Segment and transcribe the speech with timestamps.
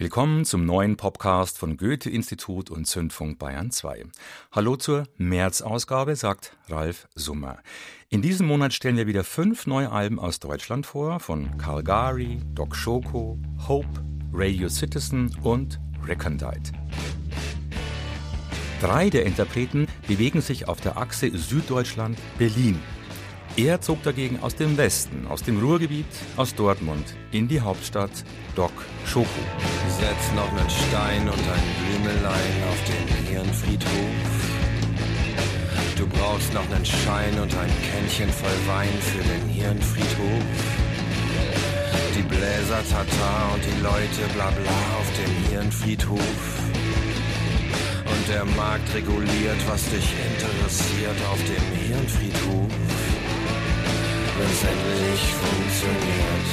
[0.00, 4.06] Willkommen zum neuen Podcast von Goethe-Institut und Zündfunk Bayern 2.
[4.50, 7.58] Hallo zur März-Ausgabe, sagt Ralf Summer.
[8.08, 12.74] In diesem Monat stellen wir wieder fünf neue Alben aus Deutschland vor, von Calgary, Doc
[12.76, 14.02] Schoko, Hope,
[14.32, 16.72] Radio Citizen und Recondite.
[18.80, 22.78] Drei der Interpreten bewegen sich auf der Achse Süddeutschland-Berlin.
[23.56, 26.06] Er zog dagegen aus dem Westen, aus dem Ruhrgebiet,
[26.36, 28.10] aus Dortmund in die Hauptstadt
[28.54, 28.72] Doc
[29.04, 29.28] Schoko.
[29.88, 33.90] Setz noch nen Stein und ein Blümelein auf den Hirnfriedhof.
[35.98, 40.44] Du brauchst noch nen Schein und ein Kännchen voll Wein für den Hirnfriedhof.
[42.16, 46.42] Die Bläser Tata und die Leute bla bla auf dem Hirnfriedhof.
[48.06, 52.79] Und der Markt reguliert, was dich interessiert auf dem Hirnfriedhof
[54.62, 56.48] endlich funktioniert,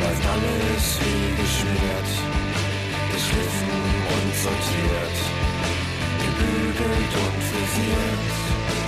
[0.00, 2.10] läuft alles wie geschmiert,
[3.12, 3.80] geschliffen
[4.14, 5.16] und sortiert,
[6.22, 8.87] gebügelt und frisiert.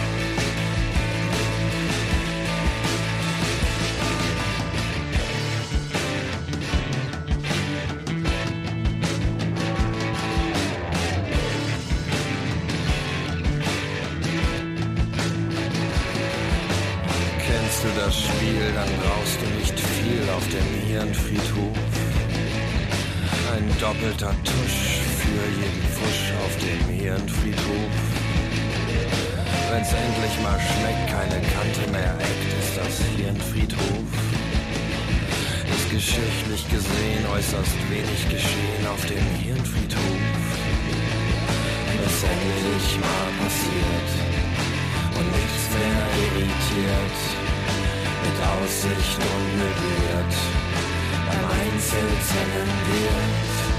[39.50, 40.46] Hirnfriedhof.
[41.86, 44.10] Wenn's endlich mal passiert
[45.18, 47.18] und nichts mehr irritiert
[48.22, 50.34] mit Aussicht unmöbliert
[51.26, 53.69] beim Einzelzellenwirt.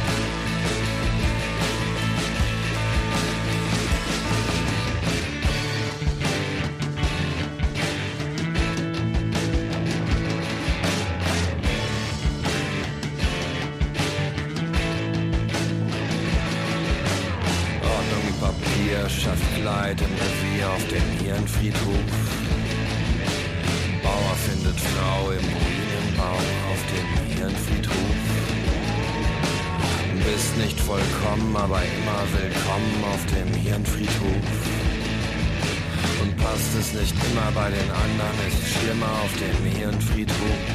[38.92, 40.68] Schlimmer auf dem Hirnfriedhof.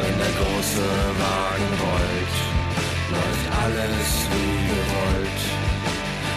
[0.00, 0.86] Wenn der große
[1.22, 2.36] Wagen rollt,
[3.10, 5.42] läuft alles wie gewollt.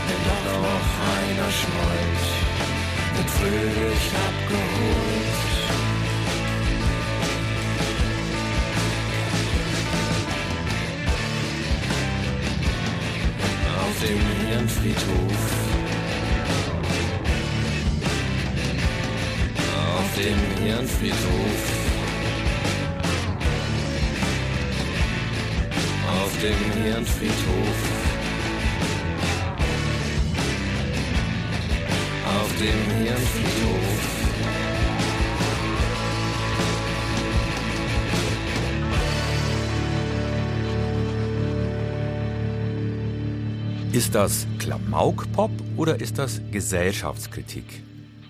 [0.07, 2.23] Wenn doch noch einer schmollt,
[3.15, 5.23] wird fröhlich abgeholt.
[14.01, 15.72] dem Hirnfriedhof.
[20.23, 21.63] Dem Hirnfriedhof.
[26.07, 27.79] Auf dem Hirnfriedhof.
[32.25, 34.23] Auf dem Hirnfriedhof.
[43.91, 47.83] Ist das Klamauk-Pop oder ist das Gesellschaftskritik?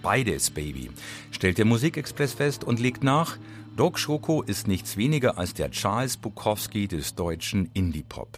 [0.04, 0.92] Beides, Baby,
[1.32, 3.38] stellt der Musikexpress fest und legt nach,
[3.78, 8.38] Doc Schoko ist nichts weniger als der Charles Bukowski des deutschen Indie-Pop.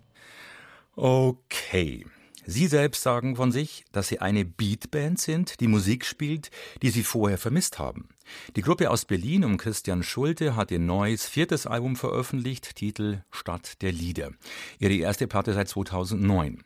[0.96, 2.06] Okay.
[2.46, 6.52] Sie selbst sagen von sich, dass sie eine Beatband sind, die Musik spielt,
[6.84, 8.10] die sie vorher vermisst haben.
[8.56, 13.82] Die Gruppe aus Berlin um Christian Schulte hat ihr neues viertes Album veröffentlicht, Titel Stadt
[13.82, 14.32] der Lieder.
[14.80, 16.64] Ihre erste Platte seit 2009.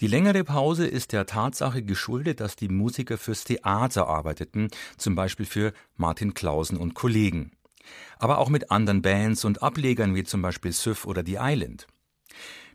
[0.00, 5.46] Die längere Pause ist der Tatsache geschuldet, dass die Musiker fürs Theater arbeiteten, zum Beispiel
[5.46, 7.52] für Martin Clausen und Kollegen.
[8.18, 11.86] Aber auch mit anderen Bands und Ablegern wie zum Beispiel Süff oder The Island.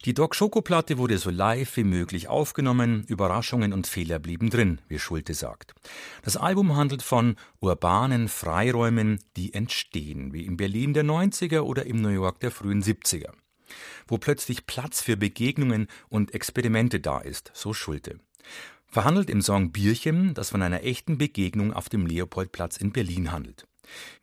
[0.06, 4.80] Die Doc Schoko Platte wurde so live wie möglich aufgenommen, Überraschungen und Fehler blieben drin,
[4.88, 5.74] wie Schulte sagt.
[6.22, 12.02] Das Album handelt von urbanen Freiräumen, die entstehen, wie in Berlin der 90er oder im
[12.02, 13.32] New York der frühen 70er
[14.08, 18.20] wo plötzlich Platz für Begegnungen und Experimente da ist, so Schulte.
[18.86, 23.68] Verhandelt im Song Bierchen, das von einer echten Begegnung auf dem Leopoldplatz in Berlin handelt.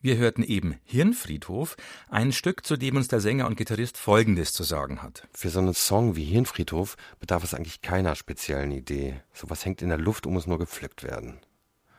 [0.00, 1.76] Wir hörten eben Hirnfriedhof,
[2.08, 5.28] ein Stück, zu dem uns der Sänger und Gitarrist Folgendes zu sagen hat.
[5.32, 9.20] Für so einen Song wie Hirnfriedhof bedarf es eigentlich keiner speziellen Idee.
[9.32, 11.40] Sowas hängt in der Luft und muss nur gepflückt werden.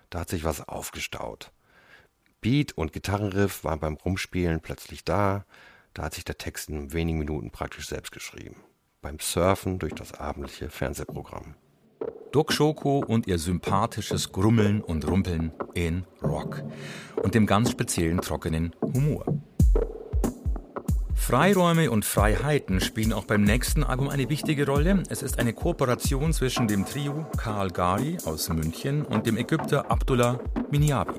[0.09, 1.51] Da hat sich was aufgestaut.
[2.41, 5.45] Beat und Gitarrenriff waren beim Rumspielen plötzlich da,
[5.93, 8.55] Da hat sich der Text in wenigen Minuten praktisch selbst geschrieben.
[9.01, 11.55] Beim Surfen durch das abendliche Fernsehprogramm.
[12.33, 16.63] Doc Schoko und ihr sympathisches Grummeln und Rumpeln in Rock
[17.21, 19.23] und dem ganz speziellen trockenen Humor.
[21.13, 25.03] Freiräume und Freiheiten spielen auch beim nächsten Album eine wichtige Rolle.
[25.09, 30.39] Es ist eine Kooperation zwischen dem Trio Karl Gari aus München und dem Ägypter Abdullah
[30.71, 31.13] Minyabi.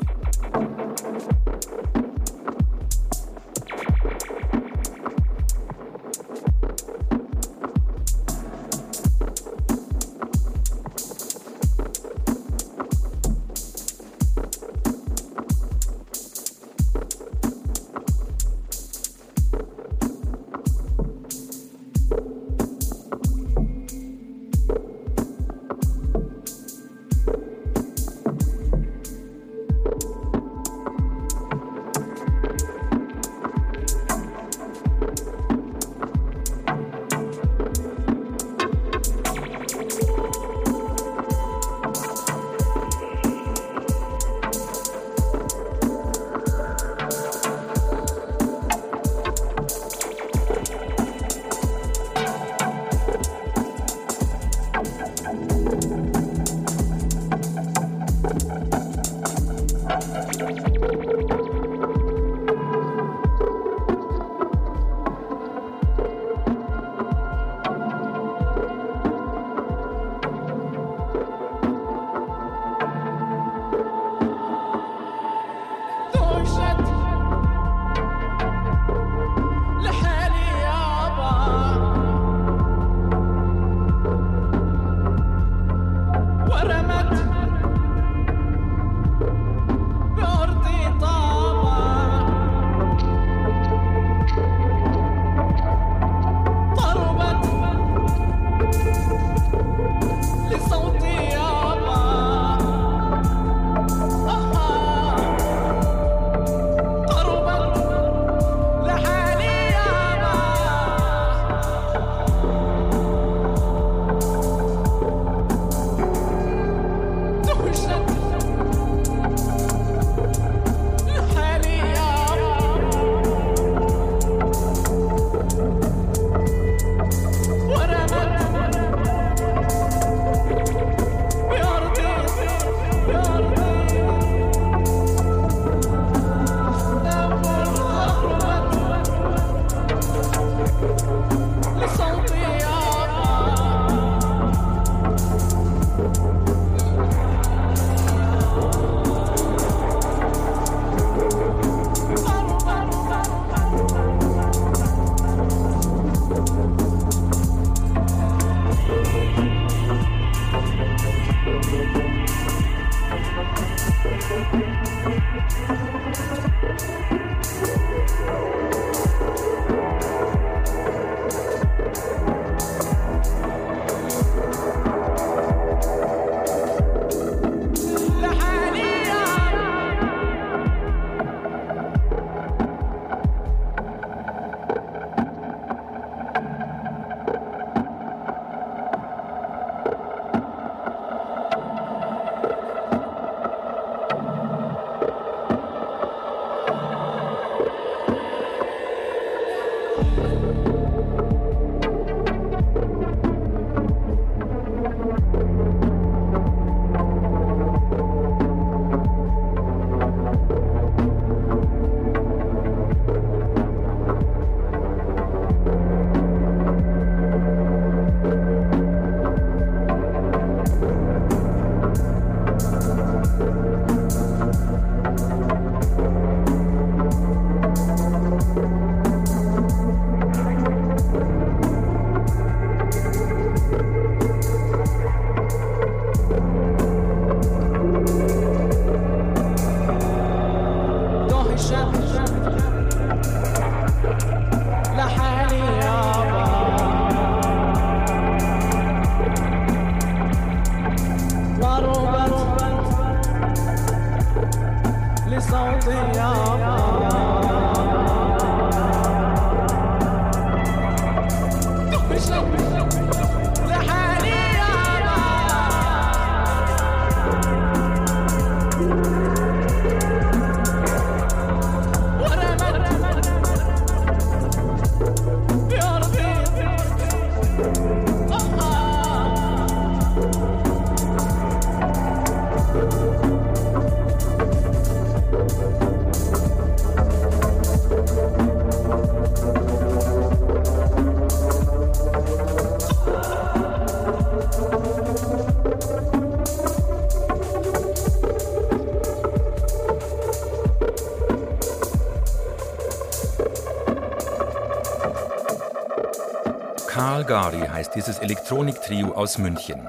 [307.27, 309.89] Calgary heißt dieses Elektronik-Trio aus München.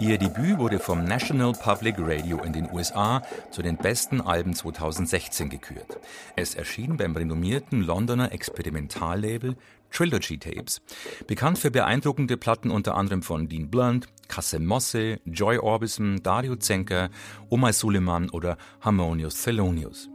[0.00, 5.48] Ihr Debüt wurde vom National Public Radio in den USA zu den besten Alben 2016
[5.48, 5.98] gekürt.
[6.36, 9.56] Es erschien beim renommierten Londoner Experimentallabel
[9.90, 10.82] Trilogy Tapes,
[11.26, 17.08] bekannt für beeindruckende Platten unter anderem von Dean Blunt, Kassem Mosse, Joy Orbison, Dario Zenker,
[17.48, 20.10] Omar Suleiman oder Harmonious Thelonious.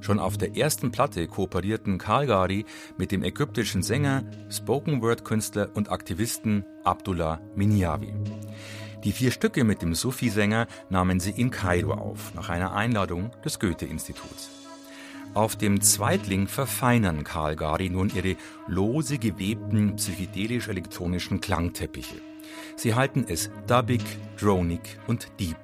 [0.00, 2.64] Schon auf der ersten Platte kooperierten Calgary
[2.96, 8.12] mit dem ägyptischen Sänger, Spoken-Word-Künstler und Aktivisten Abdullah Minyawi.
[9.04, 13.58] Die vier Stücke mit dem Sufi-Sänger nahmen sie in Kairo auf, nach einer Einladung des
[13.58, 14.50] Goethe-Instituts.
[15.32, 22.16] Auf dem Zweitling verfeinern Calgary nun ihre lose gewebten psychedelisch-elektronischen Klangteppiche.
[22.76, 24.02] Sie halten es dubbig,
[24.38, 25.56] dronig und deep.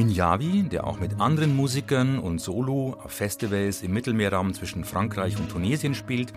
[0.00, 5.50] Minyavi, der auch mit anderen Musikern und Solo auf Festivals im Mittelmeerraum zwischen Frankreich und
[5.50, 6.32] Tunesien spielt,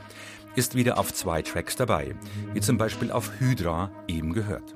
[0.57, 2.13] ist wieder auf zwei Tracks dabei,
[2.53, 4.75] wie zum Beispiel auf Hydra eben gehört.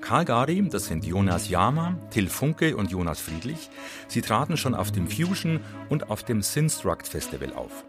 [0.00, 3.68] Karl Gari, das sind Jonas Jama, Till Funke und Jonas Friedlich.
[4.06, 5.60] Sie traten schon auf dem Fusion
[5.90, 7.84] und auf dem Synstruct Festival auf.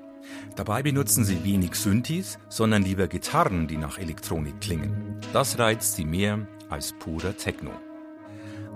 [0.57, 5.21] Dabei benutzen sie wenig Synthes, sondern lieber Gitarren, die nach Elektronik klingen.
[5.31, 7.71] Das reizt sie mehr als purer Techno.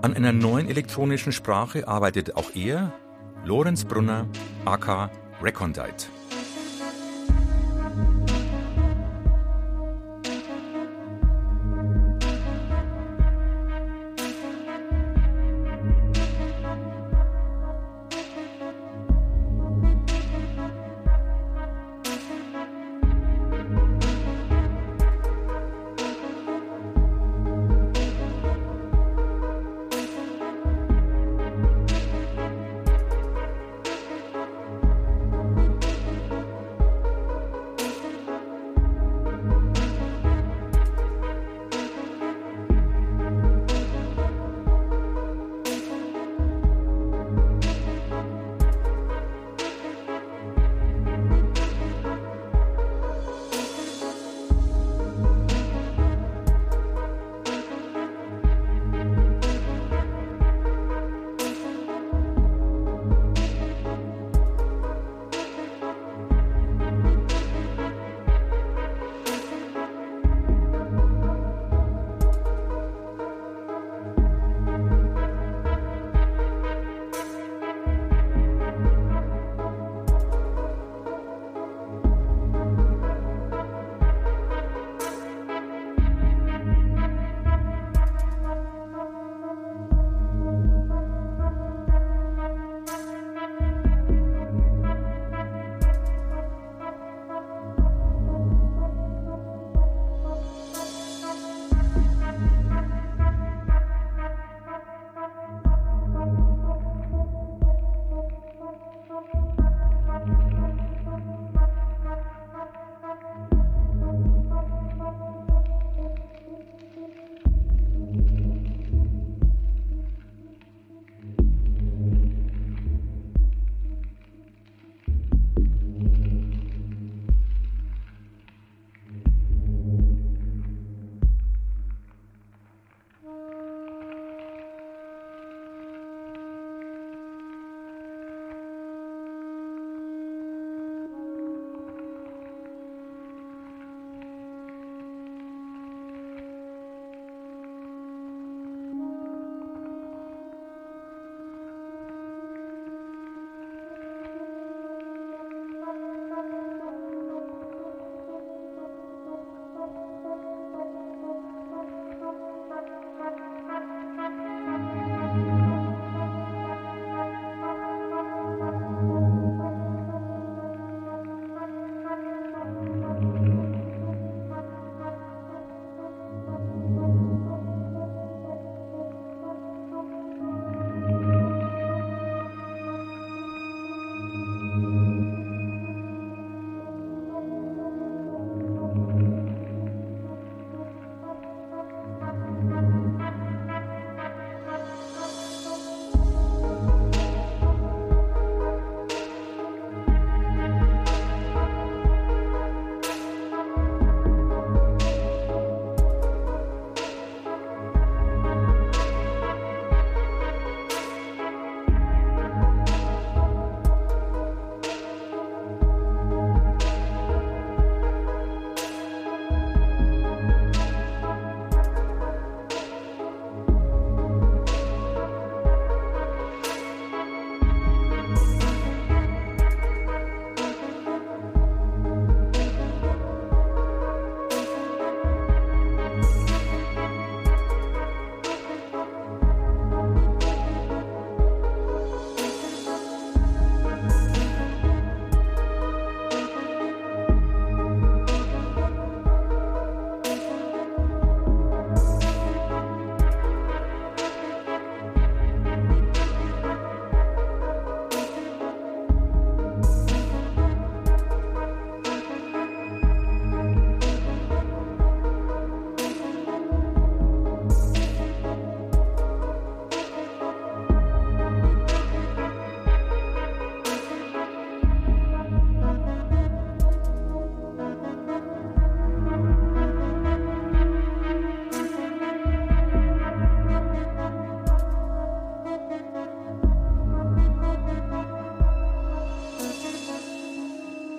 [0.04, 2.92] An einer neuen elektronischen Sprache arbeitet auch er,
[3.46, 4.26] Lorenz Brunner,
[4.66, 5.10] aka
[5.42, 6.08] Recondite.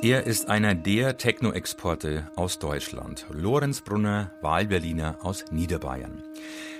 [0.05, 3.25] Er ist einer der Techno-Exporte aus Deutschland.
[3.31, 6.21] Lorenz Brunner, Wahlberliner aus Niederbayern.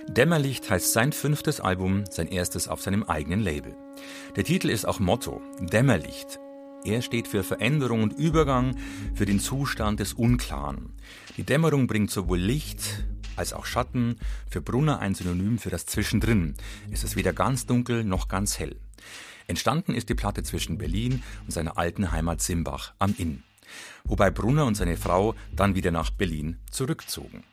[0.08, 3.76] Dämmerlicht heißt sein fünftes Album, sein erstes auf seinem eigenen Label.
[4.36, 6.40] Der Titel ist auch Motto, Dämmerlicht.
[6.84, 8.76] Er steht für Veränderung und Übergang,
[9.16, 10.94] für den Zustand des Unklaren.
[11.36, 13.06] Die Dämmerung bringt sowohl Licht
[13.36, 14.18] als auch Schatten,
[14.52, 16.54] für Brunner ein Synonym für das Zwischendrin.
[16.92, 18.76] Es ist weder ganz dunkel noch ganz hell.
[19.48, 23.44] Entstanden ist die Platte zwischen Berlin und seiner alten Heimat Simbach am Inn,
[24.04, 27.44] wobei Brunner und seine Frau dann wieder nach Berlin zurückzogen.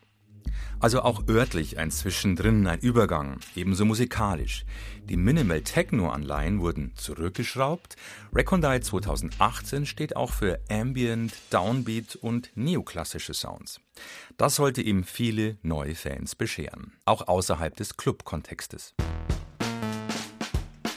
[0.83, 4.65] Also auch örtlich ein Zwischendrin, ein Übergang, ebenso musikalisch.
[5.05, 7.95] Die Minimal Techno-Anleihen wurden zurückgeschraubt.
[8.35, 13.81] Recondite 2018 steht auch für Ambient, Downbeat und neoklassische Sounds.
[14.37, 18.95] Das sollte ihm viele neue Fans bescheren, auch außerhalb des Club-Kontextes.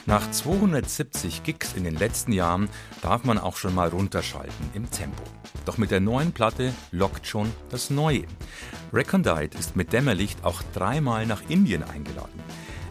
[0.06, 2.68] Nach 270 Gigs in den letzten Jahren
[3.02, 5.24] darf man auch schon mal runterschalten im Tempo.
[5.64, 8.24] Doch mit der neuen Platte lockt schon das Neue.
[8.92, 12.40] Recondite ist mit Dämmerlicht auch dreimal nach Indien eingeladen.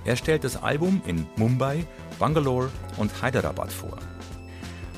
[0.03, 1.85] Er stellt das Album in Mumbai,
[2.19, 3.97] Bangalore und Hyderabad vor.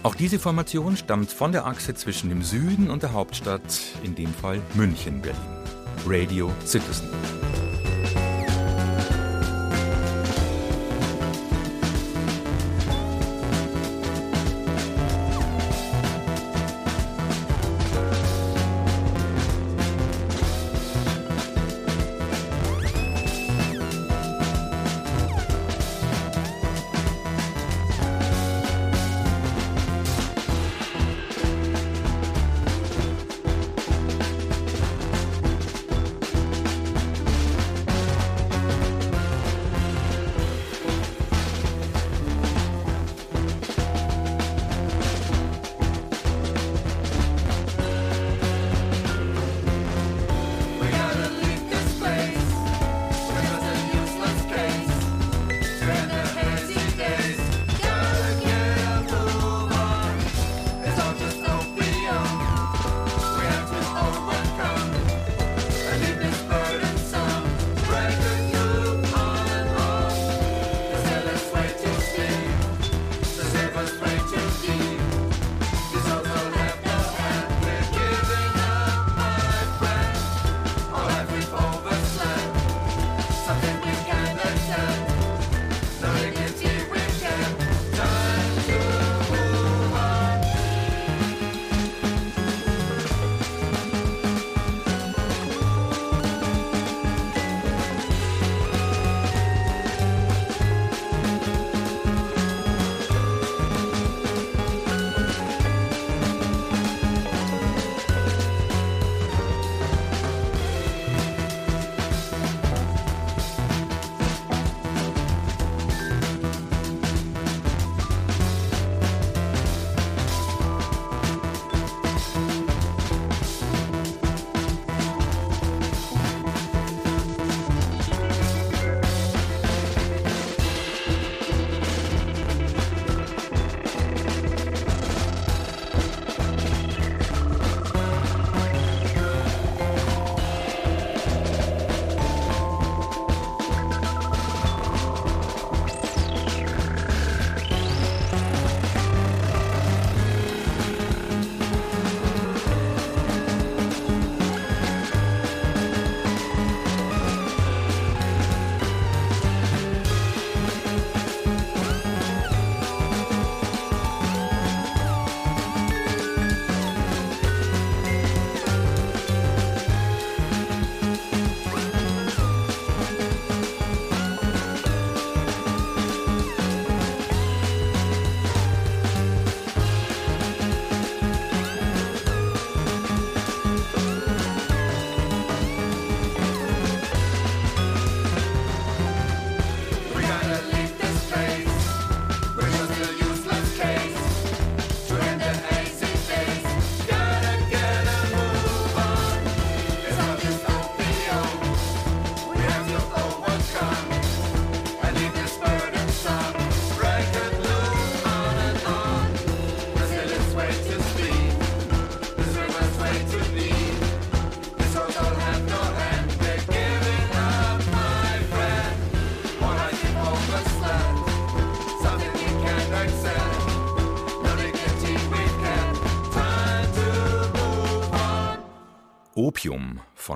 [0.01, 4.33] Auch diese Formation stammt von der Achse zwischen dem Süden und der Hauptstadt, in dem
[4.33, 5.39] Fall München-Berlin.
[6.07, 7.09] Radio Citizen.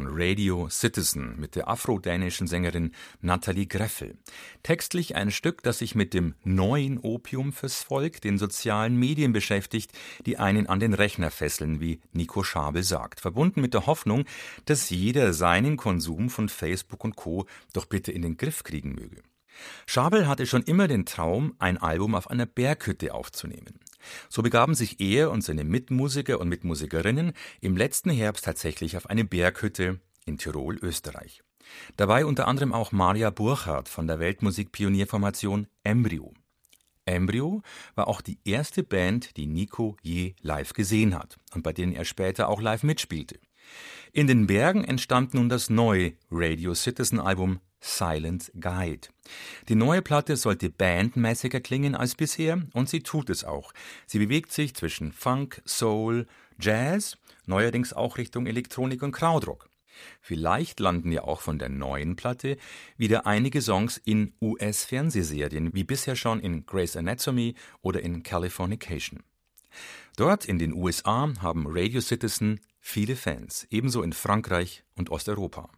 [0.01, 4.17] Von Radio Citizen mit der afrodänischen Sängerin Nathalie Greffel.
[4.63, 9.91] Textlich ein Stück, das sich mit dem neuen Opium fürs Volk, den sozialen Medien beschäftigt,
[10.25, 13.19] die einen an den Rechner fesseln, wie Nico Schabel sagt.
[13.19, 14.25] Verbunden mit der Hoffnung,
[14.65, 17.45] dass jeder seinen Konsum von Facebook und Co.
[17.73, 19.21] doch bitte in den Griff kriegen möge.
[19.85, 23.79] Schabel hatte schon immer den Traum, ein Album auf einer Berghütte aufzunehmen.
[24.29, 29.25] So begaben sich er und seine Mitmusiker und Mitmusikerinnen im letzten Herbst tatsächlich auf eine
[29.25, 31.41] Berghütte in Tirol, Österreich.
[31.97, 36.33] Dabei unter anderem auch Maria Burchardt von der Weltmusikpionierformation Embryo.
[37.05, 37.61] Embryo
[37.95, 42.05] war auch die erste Band, die Nico je live gesehen hat und bei denen er
[42.05, 43.39] später auch live mitspielte.
[44.11, 49.09] In den Bergen entstand nun das neue Radio Citizen Album Silent Guide.
[49.67, 53.73] Die neue Platte sollte bandmäßiger klingen als bisher und sie tut es auch.
[54.05, 56.27] Sie bewegt sich zwischen Funk, Soul,
[56.59, 59.67] Jazz, neuerdings auch Richtung Elektronik und Krautrock.
[60.21, 62.57] Vielleicht landen ja auch von der neuen Platte
[62.97, 69.21] wieder einige Songs in US-Fernsehserien, wie bisher schon in Grey's Anatomy oder in Californication.
[70.17, 75.69] Dort in den USA haben Radio Citizen viele Fans, ebenso in Frankreich und Osteuropa.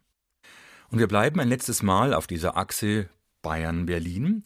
[0.93, 3.09] Und wir bleiben ein letztes Mal auf dieser Achse
[3.41, 4.43] Bayern-Berlin.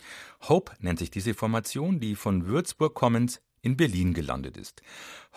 [0.48, 4.82] Hope nennt sich diese Formation, die von Würzburg kommend in Berlin gelandet ist.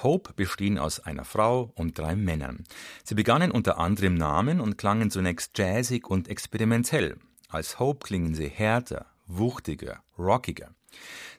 [0.05, 2.63] Hope bestehen aus einer Frau und drei Männern.
[3.03, 7.17] Sie begannen unter anderem Namen und klangen zunächst jazzig und experimentell.
[7.49, 10.71] Als Hope klingen sie härter, wuchtiger, rockiger.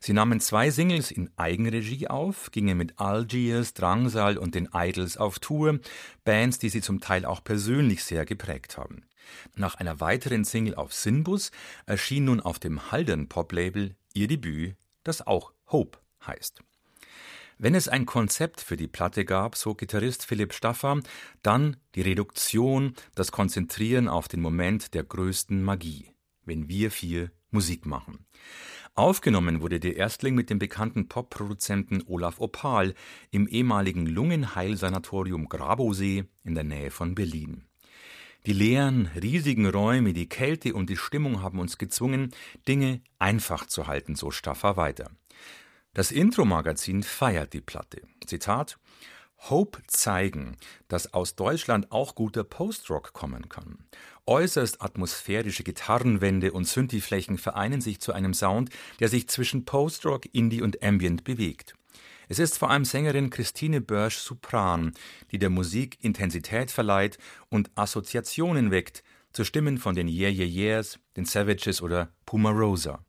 [0.01, 5.39] Sie nahmen zwei Singles in Eigenregie auf, gingen mit Algiers, Drangsal und den Idols auf
[5.39, 5.79] Tour,
[6.25, 9.05] Bands, die sie zum Teil auch persönlich sehr geprägt haben.
[9.55, 11.51] Nach einer weiteren Single auf Sinbus
[11.85, 16.63] erschien nun auf dem Haldern Pop-Label ihr Debüt, das auch Hope heißt.
[17.57, 20.99] Wenn es ein Konzept für die Platte gab, so Gitarrist Philipp Staffer,
[21.43, 26.09] dann die Reduktion, das Konzentrieren auf den Moment der größten Magie,
[26.43, 28.25] wenn wir vier Musik machen.
[28.95, 32.93] Aufgenommen wurde der Erstling mit dem bekannten Popproduzenten Olaf Opal
[33.29, 37.63] im ehemaligen Lungenheilsanatorium Grabosee in der Nähe von Berlin.
[38.47, 42.33] Die leeren, riesigen Räume, die Kälte und die Stimmung haben uns gezwungen,
[42.67, 45.11] Dinge einfach zu halten, so Staffer weiter.
[45.93, 48.01] Das Intro-Magazin feiert die Platte.
[48.25, 48.79] Zitat
[49.49, 53.85] Hope zeigen, dass aus Deutschland auch guter Post-Rock kommen kann.
[54.25, 60.61] Äußerst atmosphärische Gitarrenwände und Synthi-Flächen vereinen sich zu einem Sound, der sich zwischen Post-Rock, Indie
[60.61, 61.75] und Ambient bewegt.
[62.31, 64.93] Es ist vor allem Sängerin Christine Börsch Sopran,
[65.31, 67.17] die der Musik Intensität verleiht
[67.49, 73.03] und Assoziationen weckt zu Stimmen von den Yeah Yeah Yeahs, den Savages oder Puma Rosa.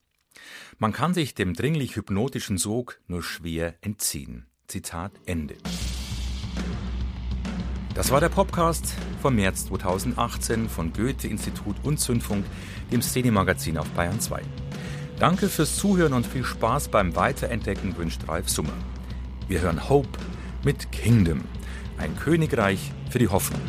[0.78, 4.46] Man kann sich dem dringlich hypnotischen Sog nur schwer entziehen.
[4.66, 5.54] Zitat Ende.
[7.94, 12.44] Das war der Podcast vom März 2018 von Goethe-Institut und Zündfunk,
[12.90, 14.42] dem Szenemagazin auf Bayern 2.
[15.20, 18.74] Danke fürs Zuhören und viel Spaß beim Weiterentdecken wünscht Ralf Summer.
[19.48, 20.18] Wir hören Hope
[20.64, 21.42] mit Kingdom,
[21.98, 23.60] ein Königreich für die Hoffnung.